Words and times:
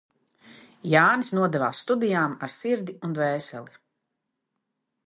Jānis 0.93 1.29
nodevās 1.39 1.83
studijām 1.85 2.35
ar 2.49 2.55
sirdi 2.57 2.97
un 3.09 3.15
dvēseli. 3.21 3.79